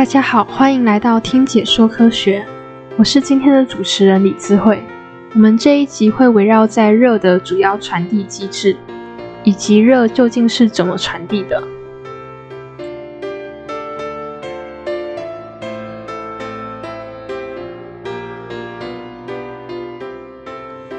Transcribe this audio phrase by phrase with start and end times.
[0.00, 2.42] 大家好，欢迎来到听解说科学，
[2.96, 4.82] 我是今天的主持人李智慧。
[5.34, 8.74] 我们这一集会围绕在热的主要传递机制，
[9.44, 11.62] 以及热究竟是怎么传递的。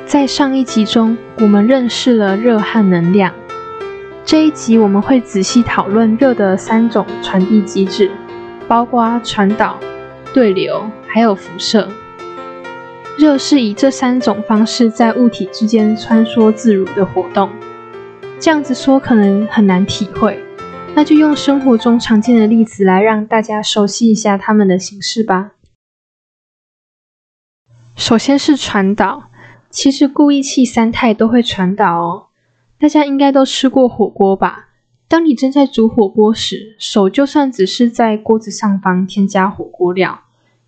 [0.05, 3.33] 在上一集中，我们认识了热和能量。
[4.23, 8.11] 这一集我们会仔细讨论热的三种传递机制，
[8.71, 9.77] 包括传导、
[10.33, 11.89] 对流，还有辐射。
[13.17, 17.49] 热是以这三种方式在物体之间穿梭自如的活动。
[18.39, 20.41] 这样子说可能很难体会，
[20.95, 25.51] 那就用生活中常见的例子来让大家熟悉一下它们的形式吧。
[27.97, 29.23] 首先是传导。
[29.69, 32.27] 其实固液气三态都会传导哦。
[32.79, 34.69] 大家应该都吃过火锅吧？
[35.11, 40.21] 当你正在煮火锅时，手就算只是在锅子上方添加火锅料，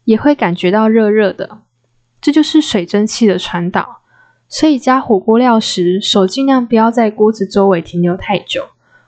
[0.03, 1.59] 也会感觉到热热的。
[2.19, 4.01] 这就是水蒸气的传导。
[4.49, 8.65] 所以加火锅料时，手尽量不要在锅子周围停留太久，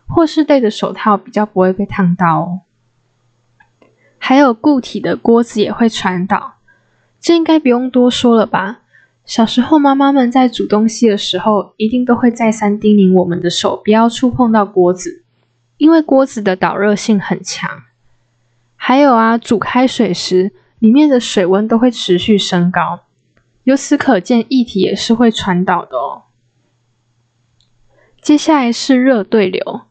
[0.08, 2.62] 或是戴着手套，比较不会被烫到哦。
[4.18, 6.54] 还有固体的锅子也会传导，
[7.20, 8.84] 这应该不用多说了吧？
[9.26, 15.25] 小时候，妈妈们在煮东西的时候，一定都会再三叮咛我们的手不要触碰到锅子，
[15.78, 17.84] 因为锅子的导热性很强。
[18.76, 23.02] 还有啊，煮开水时，里面的水温都会持续升高，
[23.64, 26.24] 由此可见，液体也是会传导的哦。
[28.22, 29.82] 接下来是热对流。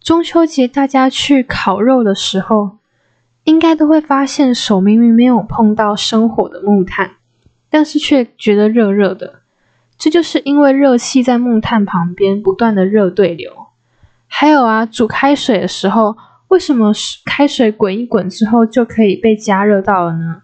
[0.00, 2.78] 中秋节大家去烤肉的时候，
[3.44, 7.16] 应该都会发现手明明没有碰到生火的木炭。
[7.68, 9.40] 但是却觉得热热的，
[9.98, 13.66] 这就是因为热气在木炭旁边不断的热对流。
[14.28, 16.16] 还有啊，煮开水的时候，
[16.48, 16.92] 为什么
[17.24, 20.42] 开水滚一滚之后就可以被加热到了呢？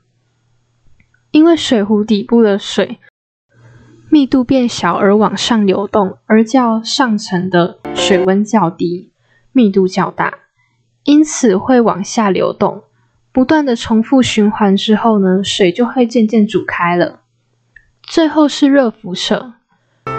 [1.31, 2.99] 因为水壶底部的水
[4.11, 9.11] 密度变小而往上流动，而较上层的水温较低，
[9.53, 10.35] 密度较大，
[11.05, 12.83] 因此会往下流动。
[13.33, 17.21] 不断的重复循环之后呢，水就会渐渐煮开了。
[18.03, 19.55] 最后是热辐射，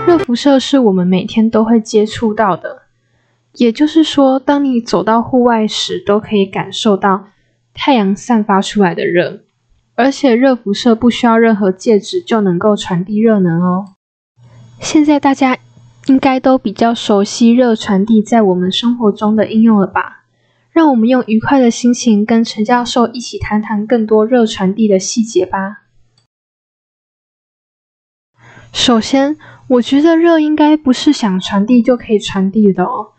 [0.08, 2.83] 热辐射是我们每天都会接触到的，
[3.56, 7.28] 也就是说，当你走到户外时，都可以感受到
[7.74, 9.42] 太阳散发出来的热，
[9.96, 13.94] 而且热辐射不需要任何介质就能够传递热能哦。
[14.80, 15.58] 现在大家
[16.08, 20.26] 应该都比较熟悉热传递在我们生活中的应用了吧？
[20.72, 25.84] 让我们用愉快的心情跟陈教授一起谈谈更多热传递的细节吧。
[28.72, 29.38] 首先，
[29.68, 33.12] 我觉得热应该不是想传递就可以传递的哦，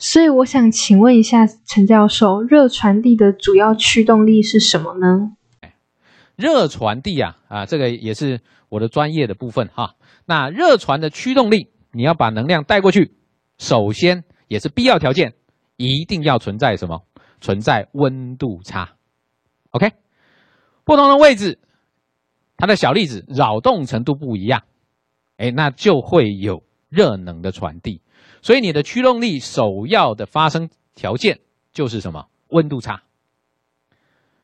[0.00, 5.36] 所以我想请问一下陈教授，热传递的主要驱动力是什么呢？
[6.36, 8.40] 热传递啊，啊，这个也是
[8.70, 9.96] 我的专业的部分哈。
[10.24, 13.14] 那热传的驱动力，你要把能量带过去，
[13.58, 15.34] 首先也是必要条件。
[15.76, 17.02] 一定要存在什么？
[17.42, 18.96] 存在温度差。
[19.70, 19.92] OK，
[20.84, 21.58] 不同的位置，
[22.56, 24.62] 它的小粒子扰动程度不一样，
[25.36, 28.00] 哎，那就会有热能的传递。
[28.42, 31.40] 所以你的驱动力首要的发生条件
[31.72, 32.26] 就是什么？
[32.48, 33.02] 温度差。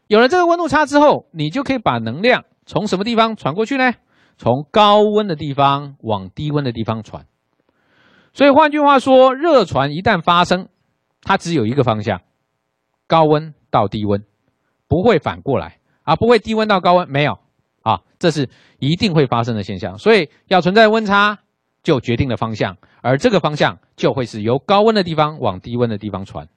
[0.07, 3.93] 有了这个温度差之后，你就可以把能量从什么地方传过去呢？
[4.39, 7.27] 从高温的地方往低温的地方传。
[8.33, 10.69] 所以换句话说，热传一旦发生，
[11.23, 12.21] 它只有一个方向，
[13.07, 14.25] 高温到低温，
[14.89, 17.39] 不会反过来啊，不会低温到高温，没有
[17.83, 19.97] 啊，这是一定会发生的现象。
[19.97, 21.39] 所以要存在温差，
[21.87, 26.49] 就决定了方向，而这个方向就会是由高温的地方往低温的地方传。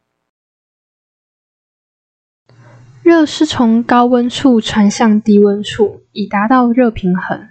[3.03, 7.49] 热是从高温处传向低温处，以达到热平衡。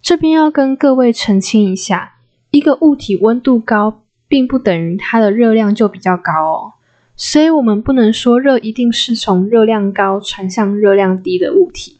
[0.00, 2.14] 这边要跟各位澄清一下，
[2.50, 3.98] 一个物体温度高。
[4.28, 6.72] 并不等于它的热量就比较高哦，
[7.16, 11.98] 所以我们不能说热一定是从热量高传向热量低的物体。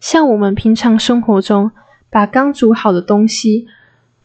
[0.00, 1.70] 像我们平常生活中，
[2.10, 3.68] 把刚煮好的东西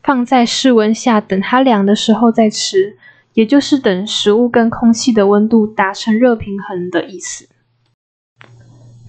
[0.01, 2.98] 放在室温下，等它凉的时候再吃，
[3.34, 7.48] 也就是等食物跟空气的温度达成热平衡的意思。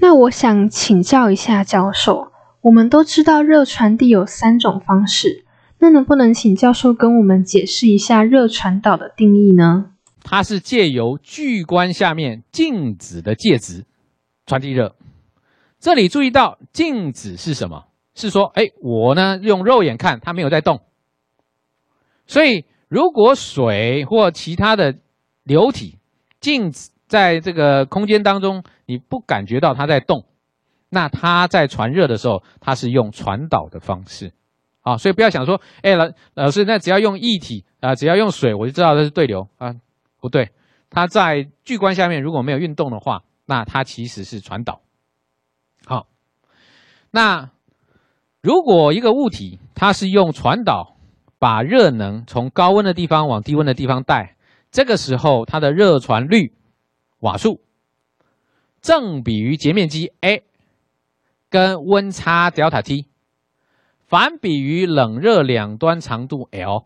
[0.01, 2.33] 那我想请教一下教授，
[2.63, 5.45] 我们都知道热传递有三种方式。
[5.83, 9.93] 那能不能请教授跟我们解释一下热传导的定义呢？
[10.23, 13.85] 它是借由聚光下面静止的介质
[14.45, 14.95] 传递热。
[15.79, 17.87] 这里注意到静止是什么？
[18.15, 20.81] 是说，哎，我呢用肉眼看它没有在动。
[22.27, 24.97] 所以如果水或其他的
[25.43, 25.99] 流体
[26.41, 30.27] 静止在这个空间当中，你不感觉到它在动，
[30.89, 34.33] 那它在传热的时候，它是用传导的方式，
[34.83, 39.75] 啊，所以不要想说，哎，老老师，那只要用液体啊，只要用水，我就知道它是对流啊，
[40.21, 40.51] 不对，
[40.89, 44.83] 它在聚光下面如果没有运动的话，那它其实是传导。
[45.85, 46.07] 好，
[47.11, 47.51] 那
[48.43, 50.97] 如果一个物体它是用传导
[51.39, 54.37] 把热能从高温的地方往低温的地方带，
[54.71, 56.55] 这个时候它的热传率
[57.19, 57.61] 瓦数
[58.81, 60.43] 正比于截面积 A
[61.51, 63.07] 跟温差 delta T，
[64.07, 66.85] 反比于冷热两端长度 L。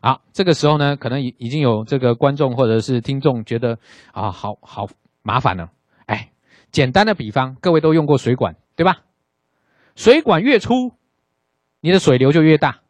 [0.00, 3.78] 好，这个时候呢，可能已已经有这个观众或者是听众觉得
[4.12, 4.86] 啊，好好
[5.22, 5.70] 麻烦了。
[6.06, 6.30] 哎，
[6.70, 8.98] 简单的比方，各位都用过水管，对吧？
[9.96, 10.92] 水管越粗，
[11.80, 12.80] 你的水流就越大。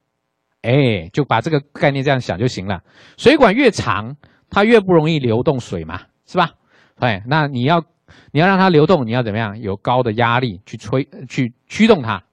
[0.62, 2.82] 哎，就把这个概念这样想就行了。
[3.18, 4.16] 水管越长，
[4.48, 6.54] 它越不容易流动水嘛，是吧？
[6.96, 7.84] 哎，那你要
[8.30, 9.60] 你要让它流动，你要怎么样？
[9.60, 12.24] 有高的压力去吹去驱动它。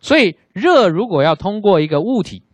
[0.00, 2.44] 所以热如果要通过一个物体，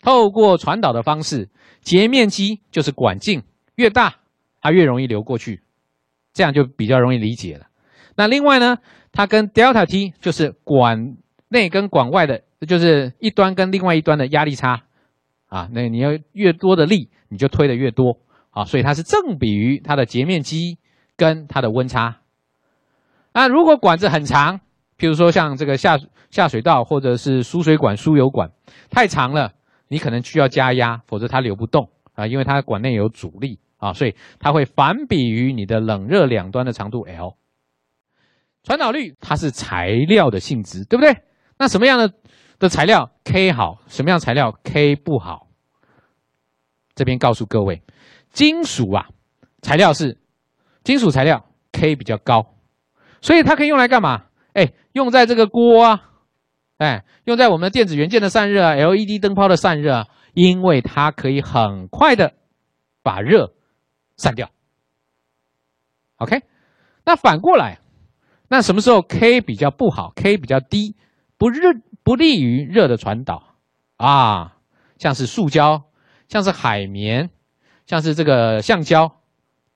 [0.00, 1.50] 透过传导的方式，
[1.82, 3.42] 截面积就是管径
[3.74, 4.16] 越大，
[4.62, 5.60] 它越容易流过去，
[6.32, 7.66] 这样就比较容易理解了。
[8.16, 8.78] 那另外呢，
[9.12, 11.16] 它跟 delta T 就是管
[11.48, 12.42] 内跟管外的。
[12.68, 14.82] 就是一端跟另外一端的压力差，
[15.46, 18.18] 啊，那你要越多的力，你就推的越多，
[18.50, 20.76] 啊，所以它是正比于它的截面积
[21.16, 22.18] 跟它的温差。
[23.32, 24.60] 那如果管子很长，
[24.98, 25.98] 譬如说像这个下
[26.30, 28.50] 下水道或者是输水管、输油管
[28.90, 29.54] 太长了，
[29.88, 37.36] 你可能需要加压，否则它流不动啊，因为它管内有阻力啊，所以它会反比于你的冷热两端的长度 L。
[38.62, 41.22] 传导率它是材料的性质，对不对？
[41.58, 42.12] 那什么样的？
[42.58, 45.48] 的材料 K 好，什么样材料 K 不好？
[46.94, 47.82] 这边告诉各位，
[48.32, 49.08] 金属啊，
[49.62, 50.20] 材料是
[50.84, 52.54] 金属材料 K 比较高，
[53.22, 54.26] 所以它可以用来干嘛？
[54.52, 56.10] 哎，用在这个锅啊，
[56.76, 62.34] 哎，用在我们的电子元件的散热啊，LED 灯泡的散热啊，因为它可以很快的
[63.02, 63.54] 把热
[64.18, 64.50] 散掉。
[66.16, 66.42] OK，
[67.06, 67.79] 那反过来，
[68.50, 70.94] 那什么时候 K 比较不好？K 比较低，
[71.38, 71.70] 不热。
[72.02, 73.42] 不利于热的传导
[73.98, 74.54] 啊，
[74.98, 75.82] 像是塑胶，
[76.28, 77.28] 像是海绵，
[77.86, 79.16] 像是这个橡胶，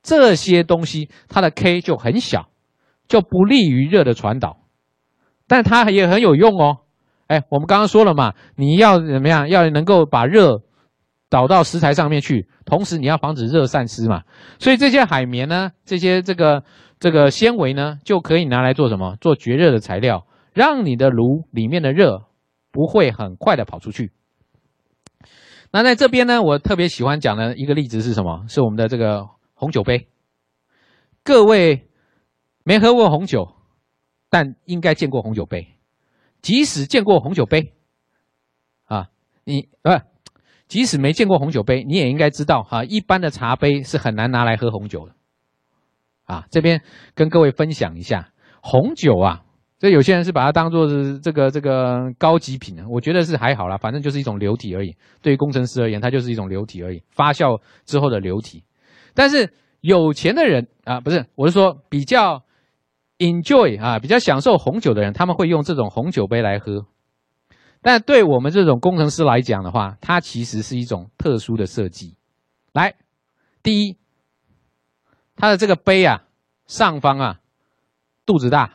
[0.02, 2.48] 这些东西它的 K 就很小，
[3.06, 4.56] 就不利于热的传导，
[5.46, 6.78] 但它也很有用哦。
[7.26, 9.50] 哎，我们刚刚说了嘛，你要怎么样？
[9.50, 10.62] 要能够把热
[11.28, 14.22] 导到食材上面去，同时你要防止热散失嘛。
[14.58, 16.64] 所以这些海绵呢，这些这个
[16.98, 19.16] 这个纤维呢，就可以拿来做什么？
[19.20, 20.26] 做绝热的材料。
[20.52, 22.26] 让你的炉里面的热
[22.70, 24.12] 不会很快的跑出去。
[25.72, 28.44] 那在这边呢，我特别喜欢讲的一个例子是什么？
[28.46, 30.06] 是我们的这个红酒杯。
[31.24, 31.88] 各位
[32.62, 33.52] 没喝过红酒，
[34.30, 35.66] 但应该见过红酒杯。
[36.40, 37.74] 即使见过红酒杯，
[38.84, 39.08] 啊，
[39.42, 39.90] 你不，
[40.68, 45.16] 即使没见过红酒杯，你也应该知道哈，一般的茶杯是很难拿来喝红酒的。
[46.24, 46.82] 啊，这边
[47.14, 48.30] 跟各位分享一下
[48.60, 49.42] 红酒啊。
[49.78, 54.96] 这有些人是把它当做是这个这个高级品啊，我觉得是还好啦，反正就是一种流体而已。
[55.20, 58.64] 对于工程师而言，它就是一种流体而已，发酵之后的流体。
[59.12, 62.44] 但是有钱的人啊，不是，我是说比较
[63.18, 66.86] enjoy 啊，比较享受红酒的人，他们会用这种红酒杯来喝。
[67.82, 72.16] 但对我们这种工程师来讲的话，它其实是一种特殊的设计。
[72.72, 72.94] 来，
[73.62, 73.98] 第一，
[75.36, 76.24] 它的这个杯啊，
[76.66, 77.40] 上方啊，
[78.26, 78.70] 肚子大。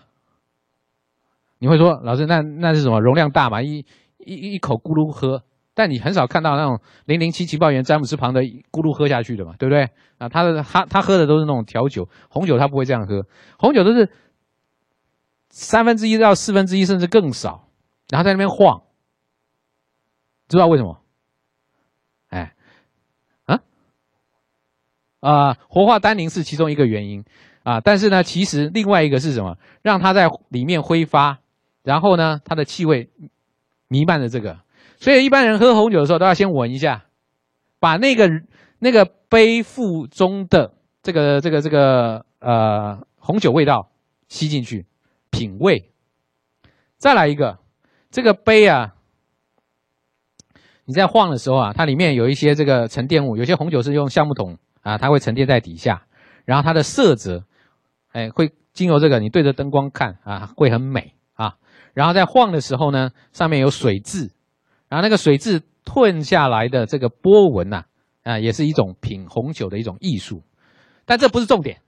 [1.58, 3.00] 你会说，老师，那那是什么？
[3.02, 3.86] 容量大嘛，一
[4.18, 5.44] 一一口咕噜喝。
[5.74, 9.90] 但你很少看到那种零零七情报员詹姆斯旁的咕噜喝下去的嘛，对不对？
[10.18, 13.26] 啊，他的他他喝的都是那种调酒，红酒他不会这样喝，
[13.58, 14.12] 红酒都是
[15.50, 17.70] 三分之一到四分之一，甚至更少，
[18.10, 18.82] 然后在那边晃，
[20.50, 21.02] 知道为什么？
[22.28, 22.54] 哎，
[23.46, 23.62] 啊
[25.20, 27.24] 啊，活化单宁是其中一个原因
[27.64, 29.58] 啊，但是呢，其实另外一个是什么？
[29.82, 31.40] 让它在里面挥发。
[31.82, 33.10] 然后呢，它的气味
[33.88, 34.60] 弥漫着这个，
[34.98, 37.06] 所以一般人喝红酒的时候都要先闻一下，
[37.80, 38.30] 把那个
[38.80, 43.90] 那个杯腹中的这个这个这个呃红酒味道
[44.28, 44.86] 吸进去，
[45.32, 45.90] 品味。
[46.98, 47.58] 再来一个，
[48.12, 48.94] 这个杯啊，
[50.84, 54.58] 你在晃的时候啊，它里面有一些这个沉淀物，有些红酒是用橡木桶
[54.90, 56.08] 啊，它会沉淀在底下，
[56.46, 57.44] 然后它的色泽，
[58.12, 61.58] 哎，会经由这个你对着灯光看啊，会很美啊。
[61.94, 64.32] 然后在晃的时候呢，上面有水渍，
[64.88, 67.86] 然后那个水渍吞下来的这个波纹呐，
[68.24, 70.42] 啊，也是一种品红酒的一种艺术。
[71.06, 71.82] 但这不是重点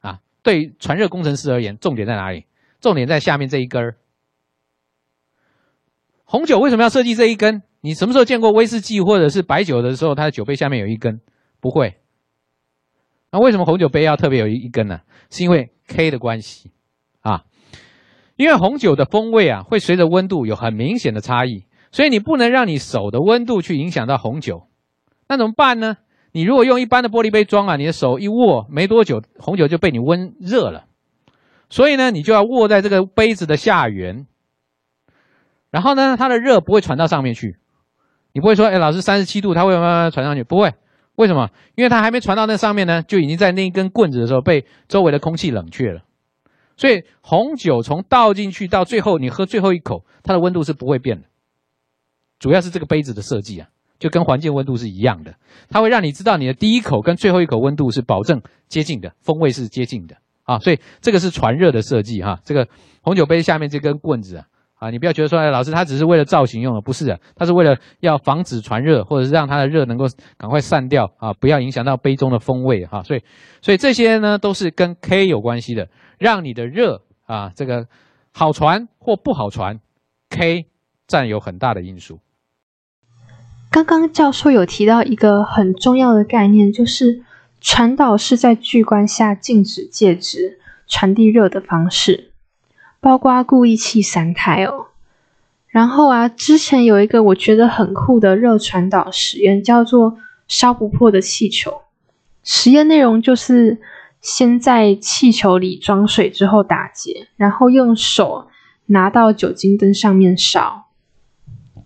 [0.00, 2.46] 啊对传热工程师而言，重点在哪里？
[2.80, 3.96] 重点在下面这一根儿。
[6.24, 7.62] 红酒为什么要设计这一根？
[7.80, 11.20] 你什么时候见过威士忌或者是白酒的时候，它的酒杯下面有一根？
[11.60, 11.98] 不会。
[13.34, 15.00] 那为什么红酒杯要特别有一一根呢？
[15.28, 16.70] 是因为 K 的关系
[17.20, 17.42] 啊。
[18.36, 24.68] 因为红酒的风味啊，会随着温度有很明显的差异，所以你不能让你手的温度去影响到红酒。
[25.26, 25.96] 那怎么办呢？
[26.30, 30.84] 你如果用一般的玻璃杯装啊，你的手一握，没多久红酒就被你温热了。
[31.68, 34.28] 所以呢，你就要握在这个杯子的下缘，
[35.72, 37.56] 然后呢，它的热不会传到上面去。
[38.32, 40.44] 你不会说，哎，老师三十七度，它会慢慢传上去？
[40.44, 40.72] 不会，
[41.16, 41.50] 为什么？
[41.74, 46.02] 因为它还没传到那上面呢，就已经在那一根棍子的时候被周围的空气冷却了。
[46.76, 51.28] 所以红酒从倒进去到最后你喝最后一口，它的温度是不会变的。
[52.40, 53.68] 主要是这个杯子的设计啊，
[53.98, 55.36] 就跟环境温度是一样的，
[55.68, 60.58] 它会让你知道你的第一口跟最后一口温度是保证接近的，风味是接近的啊。
[60.58, 62.40] 所以这个是传热的设计哈。
[62.44, 62.66] 这个
[63.02, 64.46] 红酒杯下面这根棍子啊。
[64.84, 70.04] 啊，你不要觉得说，哎，老师他只是为了造型用的，不是的，他是为了要防止传热，或者是让它的热能够
[70.36, 73.02] 赶快散掉啊，不要影响到杯中的风味哈。
[73.02, 73.22] 所以，
[73.62, 75.88] 所以这些呢都是跟 K 有关系的，
[76.18, 77.86] 让你的热啊这个
[78.30, 79.80] 好传或不好传
[80.28, 80.66] ，K
[81.06, 82.20] 占有很大的因素。
[83.70, 87.22] 刚刚教授有提到一个很重要的概念，就是
[87.62, 92.32] 传导是在聚光下静止介质传递热的方式。
[93.04, 94.86] 包括故意气三态哦，
[95.68, 100.16] 然后啊，之前有一个我觉得很酷的热传导实验，叫做
[100.48, 101.82] 烧不破的气球。
[102.42, 103.78] 实验内容就是
[104.22, 108.48] 先在气球里装水之后打结，然后用手
[108.86, 110.86] 拿到酒精灯上面烧，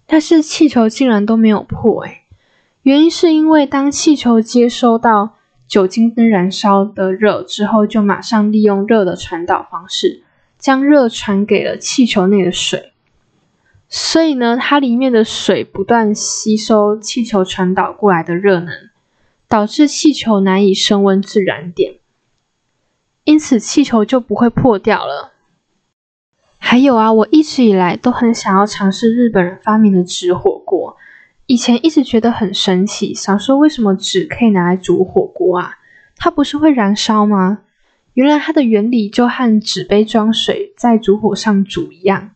[0.07, 2.21] 但是气球竟然都没有破诶
[2.83, 5.35] 原因是因为当气球接收到
[5.67, 10.23] 酒精灯燃烧的热之后，就马上利用热的传导方式。
[10.59, 12.93] 将热传给了气球内的水，
[13.89, 18.91] 所以呢，它里面的水不断吸收气球传导过来的热能，
[19.47, 21.95] 导致气球难以升温至燃点，
[23.25, 25.33] 因此气球就不会破掉了。
[26.59, 30.97] 还有啊，我一直以来都很想要尝试日本人发明的纸火锅，
[31.47, 35.77] 以前一直觉得很神奇，想说为什么纸可以拿来煮火锅啊？
[36.17, 37.61] 它不是会燃烧吗？
[38.19, 42.33] 原来它的原理就和纸杯装水在烛火上煮一样，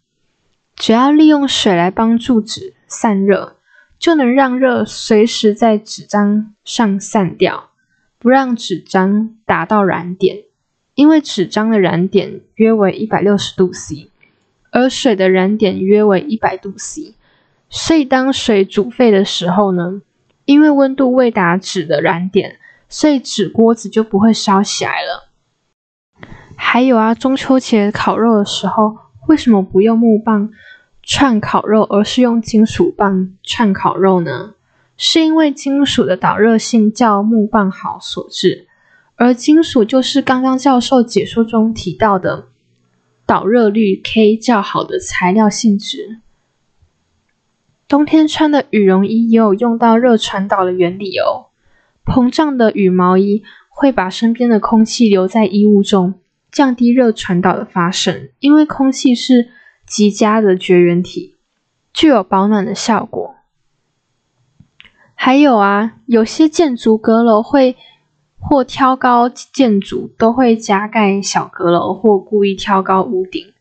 [0.76, 3.56] 只要利用水来帮助纸散热，
[3.98, 7.70] 就能让热随时在纸张上散掉，
[8.20, 10.44] 不让纸张达到燃点。
[10.94, 14.08] 因为纸张的燃点约为一百六十度 C，
[14.70, 17.16] 而水的燃点约为一百度 C，
[17.68, 20.00] 所以当水煮沸的时候呢，
[20.44, 25.21] 因为温度未达纸的燃点，所以纸锅子就不会烧起来了。
[26.64, 30.48] 还有啊，中秋节烤肉的时候，为什么不用木棒
[31.02, 34.54] 串烤肉，而是用金属棒串烤肉呢？
[34.96, 38.68] 是因为金属的导热性较木棒好所致，
[39.16, 42.46] 而金属就是刚刚教授解说中提到的
[43.26, 46.20] 导热率 K 较好的材料性质。
[47.86, 51.52] 冬天穿的羽绒衣也有用到热传导的原理哦，
[52.06, 56.14] 膨胀的羽毛衣会把身边的空气留在衣物中。
[56.52, 59.48] 降低热传导的发生，因为空气是
[59.86, 61.34] 极佳的绝缘体，
[61.94, 63.34] 具有保暖的效果。
[65.14, 67.76] 还有啊，有些建筑阁楼会
[68.38, 73.54] 或挑高建筑都会加盖小阁楼或故意挑高屋顶，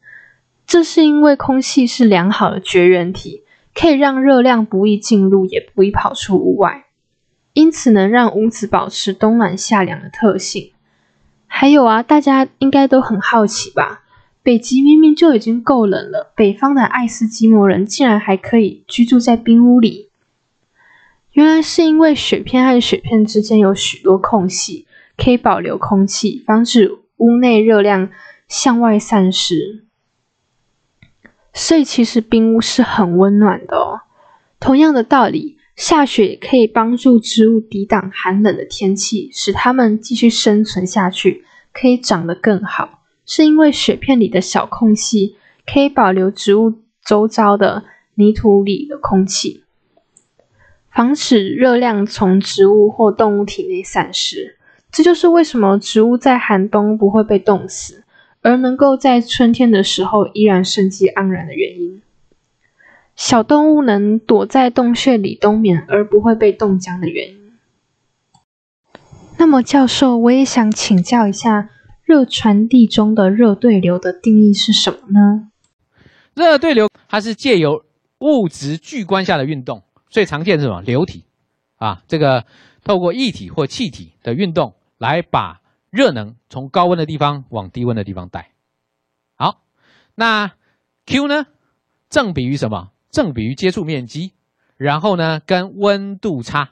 [0.66, 3.44] 这是因为空气是良好的绝缘体，
[3.74, 6.88] 可以让热量不易进入，也不易跑出屋外，
[7.54, 10.71] 因此能让屋子保持冬暖夏凉的特性。
[11.54, 14.04] 还有啊，大家应该都很好奇吧？
[14.42, 20.10] 北极明明就已经够冷了，北方的爱斯基摩人竟然还可以居住在冰屋里。
[21.34, 28.10] 原来是因为雪片和雪片之间有许多空隙，可以保留空气，防止屋内热量
[28.48, 29.84] 向外散失。
[31.54, 34.02] 所以其实冰屋是很温暖的哦。
[34.60, 35.58] 同样的道理。
[35.76, 43.04] 下雪可以帮助植物抵挡寒冷的天气，使它们继续生存下去，可以长得更好。
[43.26, 46.74] 是因为雪片里的小空隙可以保留植物
[47.06, 47.86] 周遭的
[48.16, 49.64] 泥土里的空气，
[50.92, 54.58] 防止热量从植物或动物体内散失。
[54.92, 58.04] 这就是为什么植物在寒冬不会被冻死，
[58.42, 62.02] 而能够在春天的时候依然生机盎然的原因。
[63.22, 67.54] 小动物能躲在洞穴里冬眠而不会被冻僵的原因。
[69.38, 71.70] 那么，教授，我也想请教一下，
[72.04, 75.52] 热传递中的热对流的定义是什么呢？
[76.34, 77.86] 热对流它是借由
[78.18, 80.82] 物质聚观下的运动，最常见是什么？
[80.82, 81.24] 流体
[81.76, 82.48] 啊，这个
[82.84, 85.62] 透过液体或气体的运动来把
[85.92, 88.50] 热能从高温的地方往低温的地方带。
[89.36, 89.62] 好，
[90.16, 90.54] 那
[91.06, 91.46] Q 呢？
[92.10, 92.90] 正比于什么？
[93.12, 94.34] 正比于接触面积，
[94.78, 96.72] 然后呢，跟温度差，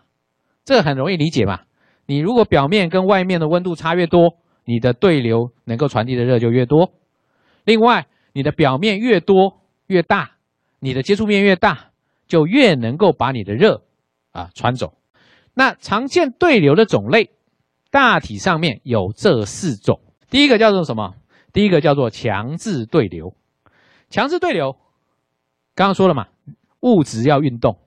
[0.65, 1.62] 这很容易理解嘛。
[2.05, 6.93] 你如果表面跟外面的温度差越多，你的对流能够传递的热就越多。
[7.65, 10.31] 另外，你的表面越多越大，
[10.79, 11.91] 你的接触面越大，
[12.27, 13.84] 就越能够把你的热
[14.31, 14.96] 啊传走。
[15.53, 17.31] 那常见对流的种类，
[17.91, 20.00] 大体上面有这四种。
[20.29, 21.15] 第一个叫做什么？
[21.51, 23.36] 第一个叫做强制对流。
[24.10, 24.77] 强制对流，
[25.80, 26.28] 刚刚说了嘛，
[26.82, 27.78] 物质要运动。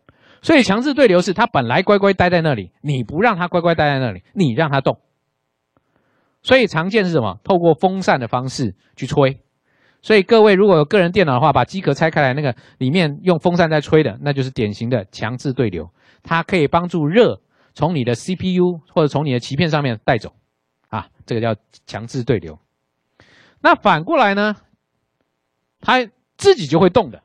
[0.40, 4.98] 所以强制对流是它本来乖乖待在那里，你不让它乖乖待在那里，你让它动。
[6.42, 7.38] 所以常见是什么？
[7.44, 9.42] 透过风扇的方式去吹。
[10.00, 15.90] 所以各位如果有个人电脑的话，把机壳拆开来，那个里面用风扇在吹的，那就是典型的强制对流。
[16.22, 17.42] 它可以帮助热
[17.74, 20.32] 从你的 CPU 或者从你的鳍片上面带走，
[20.88, 22.58] 啊，这个叫强制对流。
[23.60, 24.56] 那反过来呢，
[25.82, 26.08] 它
[26.38, 27.22] 自己就会动的，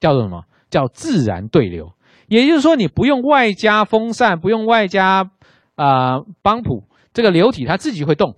[0.00, 0.44] 叫做什么？
[0.70, 1.92] 叫自然对流。
[2.28, 5.30] 也就是说，你不用外加风扇，不用外加
[5.76, 8.36] 啊帮浦，这个流体它自己会动，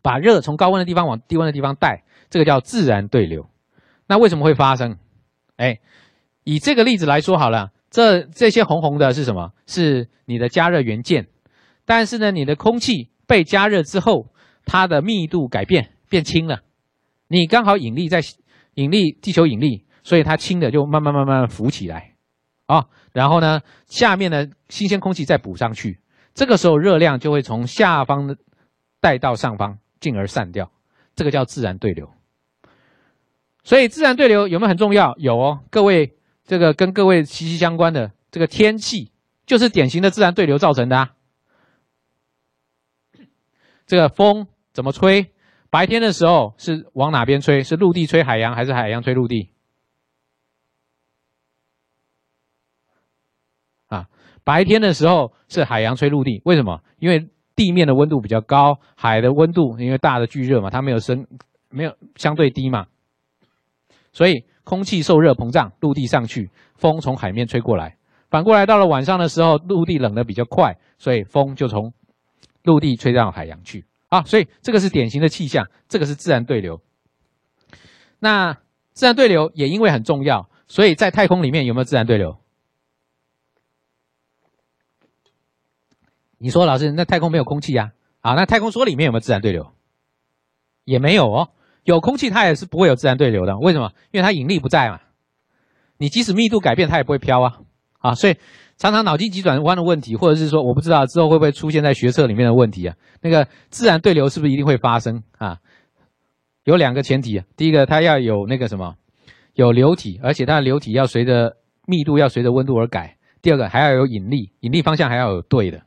[0.00, 3.48] 把热从高温的地方往低温的地方带，这个叫自然对流。
[4.06, 4.96] 那为什么会发生？
[5.56, 5.80] 哎，
[6.44, 9.52] 以这个例子来说好了，这这些红红的是什么？
[9.66, 11.28] 是你的加热元件。
[11.84, 14.28] 但是呢，你的空气被加热之后，
[14.64, 16.60] 它的密度改变变轻了，
[17.28, 18.20] 你刚好引力在
[18.74, 22.14] 引力地球引力，所以它轻的就慢慢慢慢浮起来。
[22.66, 26.00] 啊，然后呢，下面的新鲜空气再补上去，
[26.32, 28.36] 这个时候热量就会从下方
[29.00, 30.70] 带到上方，进而散掉，
[31.14, 32.08] 这个叫自然对流。
[33.62, 35.14] 所以自然对流有没有很重要？
[35.18, 39.12] 有哦，各位，这个跟各位息息相关的这个天气，
[39.46, 40.96] 就是典型的自然对流造成的。
[40.96, 41.14] 啊。
[43.86, 45.32] 这个风怎么吹？
[45.68, 47.62] 白天的时候是往哪边吹？
[47.62, 49.51] 是陆地吹海洋，还是海洋吹陆地？
[54.44, 56.80] 白天的时候是海洋吹陆地，为什么？
[56.98, 61.26] 因为地面的温度比较高，海的温度因为大的聚热嘛，它没有升，
[61.70, 62.86] 没有相对低嘛，
[64.12, 67.96] 所以空气受热膨胀，陆地上去，风从海面吹过来。
[68.30, 71.92] 反过来到了晚上的时候，陆地冷的比较快，所以风就从
[72.64, 74.22] 陆地吹到海洋去啊。
[74.22, 76.80] 所以这个是典型的气象，这个是自然对流。
[78.18, 78.56] 那
[78.92, 82.38] 自然对流也因为很重要，所以在太空里面有没有自然对流？
[86.42, 87.92] 你说老师，那太空没有空气呀？
[88.20, 89.70] 啊，那太空梭里面有没有自然对流？
[90.84, 91.50] 也没有哦。
[91.84, 93.56] 有空气它也是不会有自然对流的。
[93.58, 93.92] 为什么？
[94.10, 94.98] 因为它引力不在嘛。
[95.98, 97.60] 你即使密度改变，它也不会飘啊。
[98.00, 98.34] 啊，所以
[98.76, 102.96] 常常脑筋急转弯的问题，或者是说我不知道之后会不会出现在学测里面的问题啊？
[103.20, 105.60] 那个自然对流是不是一定会发生啊？
[106.64, 107.40] 有两个前提。
[107.56, 108.96] 第一个，它要有那个什么，
[109.54, 113.16] 有流体，而且它的流体要随着密度要随着温度而改。
[113.42, 115.82] 第二个，还要有引力，引力方向还要有对的。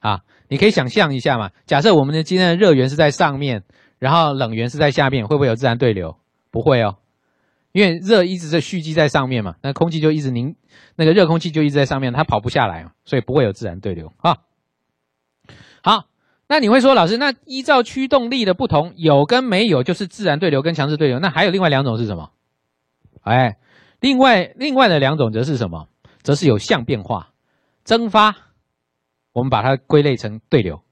[0.00, 1.50] 啊，你可以想象一下嘛。
[1.66, 3.64] 假设我们的今天的热源是在上面，
[3.98, 6.16] 然后冷源是在下面，会不会有自然对流？
[6.50, 6.96] 不会哦，
[7.72, 10.56] 因为热一直在蓄积在上面嘛，那空气就一直凝，
[10.96, 14.38] 那个热空气就一直在上面，它跑不下来嘛，所以不会有自然对流啊。
[15.82, 16.04] 好，
[16.48, 22.30] 那你会说，老师，那依照驱动力的不同，有跟没有就是自然对流跟强制对流，那还有另外两种是什么？
[23.22, 23.58] 哎，
[24.00, 25.88] 另外另外的两种则是什么？
[26.22, 27.30] 则是有相变化，
[27.84, 28.47] 蒸发。
[29.32, 30.82] 我们把它归类成对流，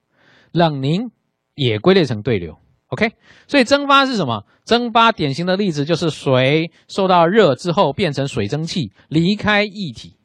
[0.53, 1.11] 冷凝
[1.55, 2.59] 也归类成对流。
[2.89, 3.13] OK，
[3.49, 4.45] 所以蒸发是什么？
[4.65, 10.17] 蒸发典型的例子就是水受到热之后变成水蒸气离开液体。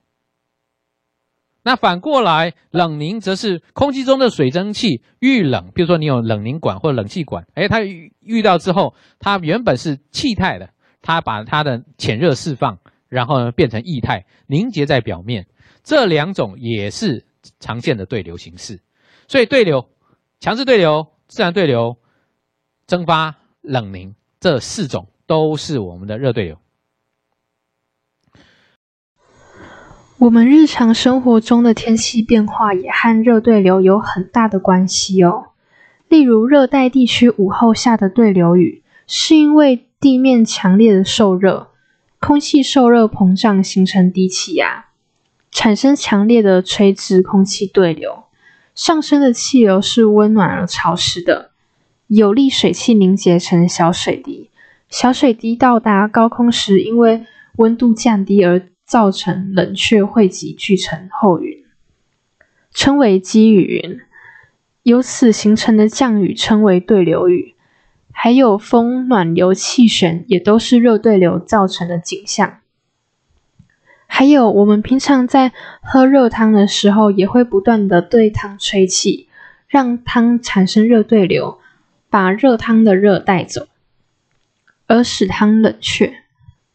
[1.64, 10.70] 那反过来，冷凝则是空气中的水蒸气遇冷，比如说你有冷凝管或冷气管，哎，它遇到之后，它原本是气态的，
[11.02, 12.78] 它把它的潜热释放，
[13.10, 15.48] 然后呢变成液态凝结在表面。
[15.84, 17.26] 这两种也是。
[17.60, 18.80] 常见的对流形式，
[19.28, 19.90] 所以对流、
[20.40, 21.98] 强制对流、自然对流、
[22.88, 26.58] 蒸发、冷凝这四种都是我们的热对流。
[30.18, 35.48] 我们日常生活中的天气变化也和热对流有很大的关系哦。
[36.08, 41.72] 例如，热带地区午后下的对流雨，是因为地面强烈的受热，
[42.20, 44.91] 空气受热膨胀形成低气压。
[45.52, 48.24] 产生强烈的垂直空气对流，
[48.74, 51.52] 上升的气流是温暖而潮湿的，
[52.08, 54.50] 有利水汽凝结成小水滴。
[54.90, 57.26] 小水滴到达高空时，因为
[57.58, 61.64] 温度降低而造成冷却汇集聚成厚云，
[62.74, 64.00] 称为积雨云。
[64.84, 67.56] 由此形成的降雨称为对流雨。
[68.14, 72.61] 还有风、暖流、气旋，也都是热对流造成的景象。
[74.22, 79.28] 还有，我们平常在喝热汤的时候，也会不断的对汤吹气，
[79.68, 81.58] 让汤产生热对流，
[82.08, 83.66] 把热汤的热带走，
[84.86, 86.14] 而使汤冷却。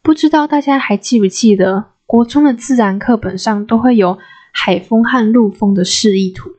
[0.01, 4.17] 不知道大家还记不记得，国中的自然课本上都会有
[4.51, 6.57] 海风和陆风的示意图。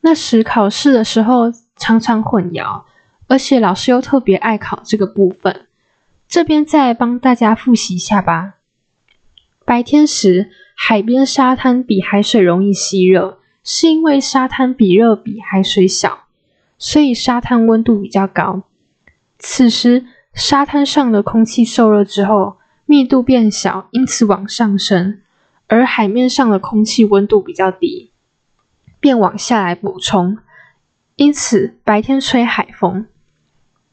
[0.00, 2.84] 那时考试的时候，常常混淆。
[3.28, 5.66] 而且老师又特别爱考这个部分，
[6.26, 8.54] 这边再帮大家复习一下吧。
[9.70, 16.24] 白天时，海边沙滩比海水容易吸热，是因为沙滩比热比海水小，
[16.76, 18.64] 所以沙滩温度比较高。
[19.38, 25.20] 此时，沙滩上的空气受热之后，密度变小，因此往上升；
[25.68, 28.10] 而海面上的空气温度比较低，
[28.98, 30.38] 便往下来补充。
[31.14, 33.06] 因此，白天吹海风。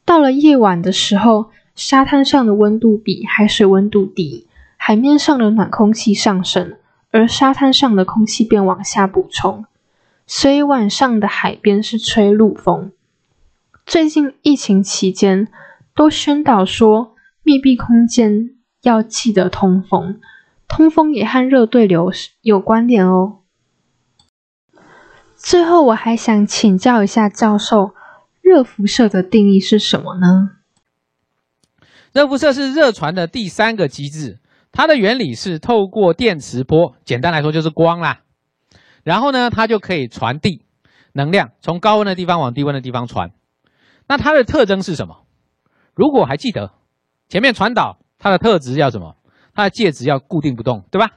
[0.04, 4.47] 到了夜晚的时候，沙滩上的温度比海水温度低，
[4.88, 6.78] 海面上的暖空气上升，
[7.10, 9.66] 而沙滩上的空气便往下补充，
[10.26, 12.92] 所以晚上的海边是吹陆风。
[13.84, 15.48] 最近疫情期间，
[15.94, 20.22] 都宣导说密闭空间要记得通风，
[20.66, 23.40] 通风也和热对流有关联哦。
[25.36, 27.94] 最后，我还想请教一下教授。
[28.40, 30.52] 热辐射的定义是什么呢？
[32.14, 34.38] 热辐射是热传的第三个机制，
[34.78, 38.20] 它的原理是透过电磁波，简单来说就是光啦。
[39.02, 40.62] 然后呢，它就可以传递
[41.12, 43.32] 能量，从高温的地方往低温的地方传。
[44.06, 45.24] 那它的特征是什么？
[45.96, 46.70] 如果还记得
[47.28, 49.16] 前面传导，它的特质要什么？
[49.52, 51.10] 它的介质要固定不动，对吧？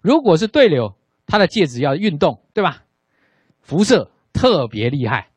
[0.00, 0.94] 如果是对流，
[1.26, 2.84] 它的介质要运动，对吧？
[3.60, 5.28] 辐射特别厉害。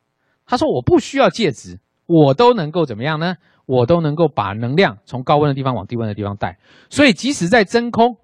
[0.46, 3.36] 他说：“我不需要介质，我都能够怎么样呢？
[3.66, 6.58] 我都能够把能量从高温的地方往低温的地方带。
[6.90, 8.16] 所以，即使在真空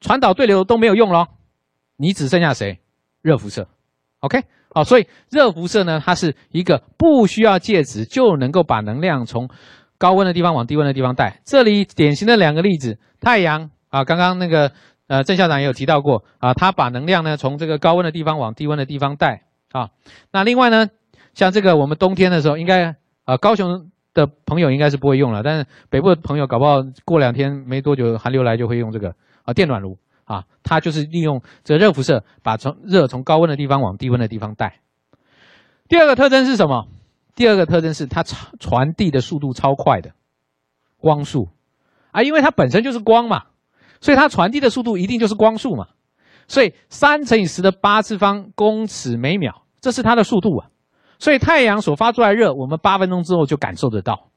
[0.00, 1.28] 传导对流都没有用咯，
[1.96, 2.80] 你只剩下谁？
[3.20, 3.68] 热辐射。
[4.20, 9.48] OK，好，所以热辐射呢，它是一个不需要介质就能够把能量从
[9.98, 11.40] 高温的地方往低温的地方带。
[11.44, 14.72] 这里典型的两个例子，太阳啊，刚刚那个
[15.06, 19.88] 呃郑校长也有提到过啊，他把能量呢从这个高温的地方往低温的地方带。”啊，
[20.30, 20.90] 那另外呢，
[21.32, 34.80] 像这个我们冬天的时候，应该啊高雄的朋友应该是不会用了，但是北部的朋友搞不好过两天没多久寒流来就会用这个啊电暖炉啊，它就是利用这热辐射把从热从高温的地方往低温的地方带。
[35.88, 36.88] 第二个特征是什么？
[37.34, 40.12] 第二个特征是它传传递的速度超快的
[40.98, 41.48] 光速
[42.10, 43.44] 啊，因为它本身就是光嘛，
[44.00, 45.88] 所以它传递的速度一定就是光速嘛，
[46.46, 49.62] 所以三乘以十的八次方公尺每秒。
[49.80, 50.68] 这是它的速度啊，
[51.22, 54.28] 所以太阳所发出来热，我们八分钟之后就感受得到。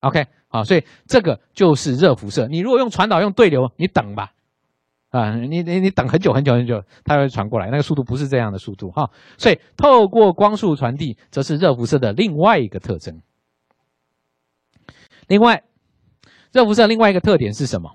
[0.00, 2.46] OK，好，所以这个就是热辐射。
[2.48, 4.32] 你如果用传导用对流，你等吧，
[5.10, 9.10] 啊，你你你等很久很久很久，它会传过来，那个速度不是这样的速度哈。
[9.36, 13.20] 所以透过光速传递，则是热辐射的另外一个特征。
[15.26, 15.64] 另外，
[16.50, 17.90] 热辐射另外一个特点是什么？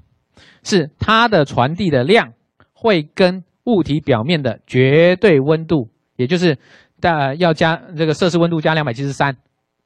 [0.62, 2.34] 是它的传递的量
[2.72, 5.90] 会跟物体表面的绝对温度。
[6.16, 6.60] 也就是
[7.04, 9.36] 大要加这个摄氏温度加两百七十三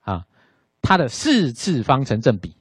[0.02, 0.26] 啊，
[0.84, 2.56] 它的四次方成正比。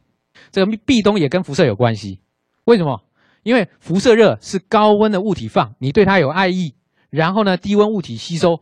[0.51, 2.21] 这个壁咚也跟辐射有关系，
[2.65, 3.03] 为什么？
[3.43, 6.75] 因为辐射热是高温的物体放，你对它有爱意，
[7.11, 8.61] 然后呢低温物体吸收，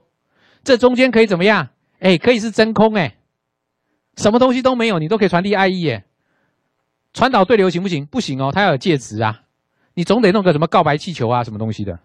[0.65, 1.69] 这中间可以怎么样？
[2.01, 3.17] 哎，可以是真空哎，
[4.17, 6.05] 什么东西都没有，你都可以传递爱意耶。
[7.13, 8.07] 传导对流行不行？
[8.07, 9.43] 不行哦，它要有介质啊，
[9.95, 12.01] 你总得弄个什么告白气球啊，什么东西的，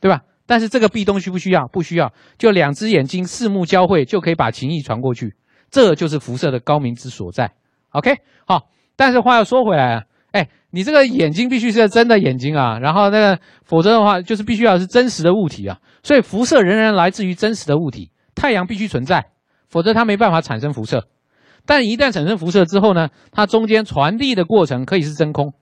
[0.00, 0.24] 对吧？
[0.50, 1.68] 但是这个壁咚需不需要？
[1.68, 5.36] 不需要，就两只眼睛四目交汇就可以把情意传过去，
[5.70, 7.52] 这就是辐射的高明之所在。
[7.90, 8.16] OK，
[8.48, 8.62] 好。
[8.96, 15.78] 但是话要说回来啊，哎，你这个眼睛必须是真的眼睛啊，然后那个否则的话就是必须要是真实的物体啊。
[16.02, 19.26] 所以辐射仍然来自于真实的物体，太阳必须存在，
[19.68, 21.06] 否则它没办法产生辐射。
[21.64, 25.52] 但一旦产生辐射之后呢，它中间传递的过程可以是真空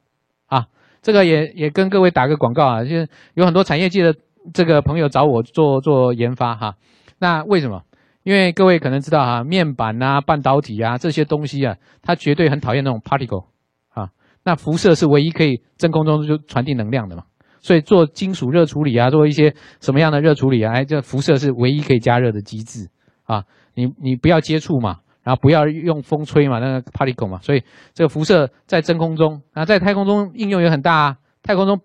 [0.47, 0.69] 啊。
[1.03, 4.15] 这个也也跟各位打个广告啊，就是有很多产业界的。
[4.53, 6.75] 这个朋友找我做做研发哈，
[7.19, 7.83] 那为什么？
[8.25, 13.47] 因为各位可能知道哈，面板啊、半导体啊这些东西啊，它绝对很讨厌那种 particle
[13.89, 14.11] 啊。
[14.45, 17.25] 那辐射是唯一可以真空中就传递能量的嘛。
[17.61, 22.89] 所以做金属热处理啊，做一些什么样的热处理啊，哎，这辐射是唯一可以加热的机制。
[23.25, 31.17] 啊，你你不要接触嘛，然后不要用风吹嘛，那个 particle 嘛，所以这个辐射在真空中，那在太空中应用也很大啊。
[31.43, 31.81] 太空中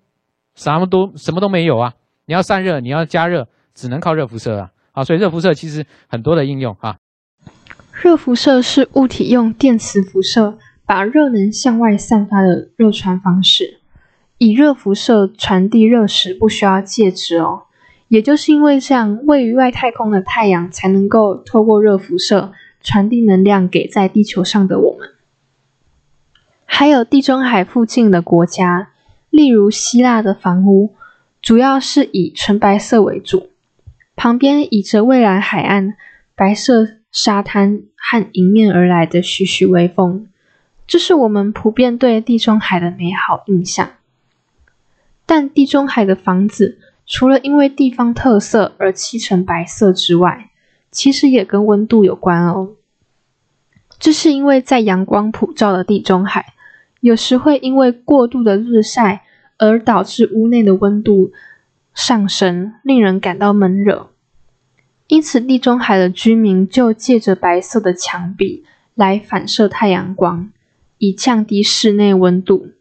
[0.56, 1.94] 什么都什么都没有啊，
[2.26, 4.72] 你要散热，你要加热，只能靠热辐射啊。
[4.94, 6.98] 啊，所以热辐射其实很多的应用啊。
[7.92, 13.80] 热辐射是物体用电磁辐射把热能向外散发的热传方式。
[14.38, 17.64] 以热辐射传递热时不需要介质哦，
[18.10, 25.10] 也就是因为这样，位于外太空的太阳才能够透过热辐射传递能量给在地球上的我们。
[26.66, 28.90] 还有地中海附近的国家，
[29.30, 30.94] 例如希腊的房屋，
[31.44, 33.50] 主要是以纯白色为主，
[34.16, 35.96] 旁边倚着蔚蓝海岸，
[36.36, 40.30] 白色沙滩和迎面而来的徐徐微风，
[40.88, 43.92] 这是我们普遍对地中海的美好印象。
[45.26, 50.50] 但地中海的房子除了因为地方特色而漆成白色之外，
[50.92, 52.76] 其实也跟温度有关哦。
[54.00, 56.54] 这是因为在阳光普照的地中海，
[57.02, 59.24] 有时会因为过度的日晒
[59.64, 61.32] 而导致屋内的温度
[61.94, 64.12] 上升，令人感到闷热。
[65.08, 70.52] 因此，地中海的居民就借着白色的墙壁来反射太阳光，
[70.98, 72.74] 以降低室内温度。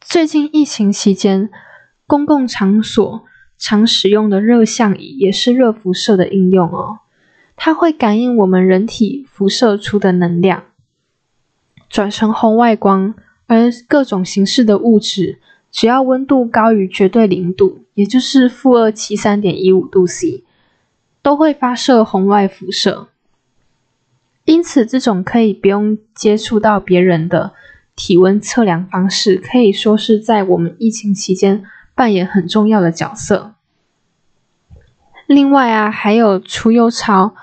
[0.00, 1.50] 最近疫情期间，
[2.06, 3.24] 公共场所
[3.58, 7.00] 常使用的热像仪也是热辐射的应用哦。
[7.56, 10.64] 它会感应我们人体辐射出的能量，
[11.88, 13.14] 转成红外光。
[13.52, 15.39] 而各种形式的物质，
[15.70, 20.44] 只要温度高于绝对零度，也就是负二七三点一五度 C，
[21.22, 23.08] 都会发射红外辐射。
[24.44, 27.52] 因此，这种可以不用接触到别人的。
[27.96, 33.56] 体温测量方式可以说是在我们疫情期间扮演很重要的角色。
[35.26, 37.34] 另外啊，还有除油槽，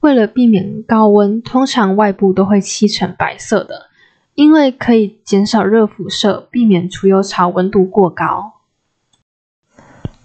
[0.00, 3.90] 为了避免高温，通常外部都会漆成白色的，
[4.36, 8.52] 因为可以减少热辐射，避免除油槽温度过高。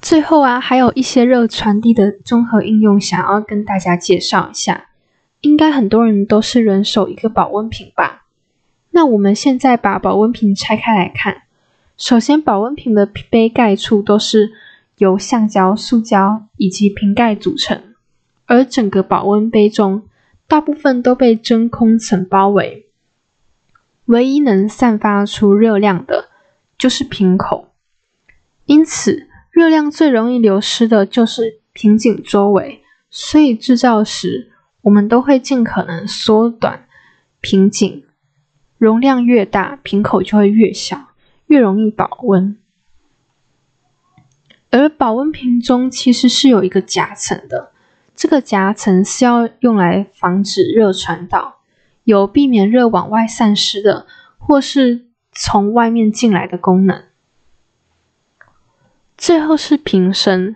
[0.02, 4.89] 最后啊，还有一些热传递的综合应用，想要跟大家介绍一下。
[5.39, 8.26] 应该很多人都是人手一个保温瓶吧？
[8.89, 11.43] 那我们现在把保温瓶拆开来看，
[11.97, 14.52] 首先保温瓶的杯盖处都是
[14.97, 17.82] 由橡胶、塑胶以及瓶盖组成，
[18.45, 20.04] 而整个保温杯中
[20.47, 22.88] 大部分都被真空层包围，
[24.12, 26.28] 唯一能散发出热量的
[26.78, 27.69] 就是瓶口，
[28.65, 36.86] 因此热量最容易流失的就是瓶颈周围，所以制造时我们都会尽可能缩短
[37.39, 38.04] 瓶颈。
[38.78, 41.10] 容量越大，瓶口就会越小，
[41.45, 42.58] 越容易保温。
[44.71, 47.71] 而保温瓶中其实是有一个夹层的，
[48.13, 51.61] 这个夹层是要用来防止热传导，
[52.04, 57.04] 有避免热往外散失的，或是从外面进来的功能。
[59.18, 60.56] 最后是瓶身，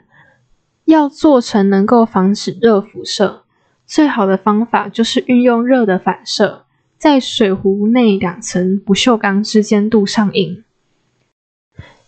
[0.85, 3.43] 要做成能够防止热辐射，
[3.85, 6.65] 最好的方法就是运用热的反射。
[6.97, 10.63] 在水壶内两层不锈钢之间镀上银，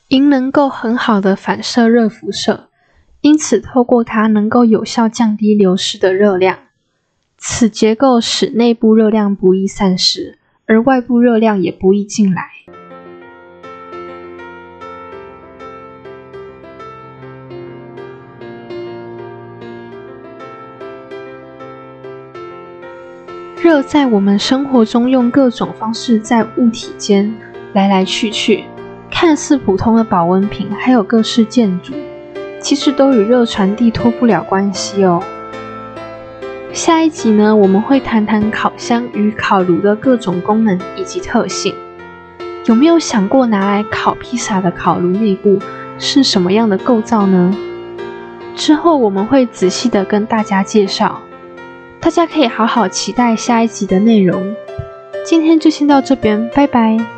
[0.08, 2.70] 银能够很好的反射热辐射，
[3.22, 6.60] 因此透过它能够有效降低流失的热量。
[7.38, 12.50] 此结构使内部热量不易散失，而外部热量也不易进来。
[23.62, 27.32] 热在我们生活中用各种方式在物体间
[27.74, 28.64] 来来去去，
[29.12, 31.94] 看似普通的保温瓶，还有各式建筑，
[32.60, 35.22] 其实都与热传递脱不了关系哦。
[36.78, 41.74] 下一集呢，我们会谈谈烤箱与烤炉的各种功能以及特性。
[42.66, 45.58] 有没有想过拿来烤披萨的烤炉内部
[45.98, 47.52] 是什么样的构造呢？
[48.56, 51.20] 之后我们会仔细的跟大家介绍。
[52.00, 54.56] 大家可以好好期待下一集的内容。
[55.26, 57.17] 今天就先到这边，拜拜。